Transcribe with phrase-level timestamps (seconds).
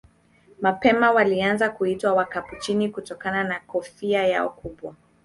[0.61, 4.95] Mapema walianza kuitwa Wakapuchini kutokana na kofia yao kubwa.